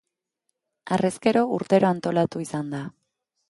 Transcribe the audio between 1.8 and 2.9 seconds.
antolatu izan da.